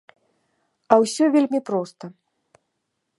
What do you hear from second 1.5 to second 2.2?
проста.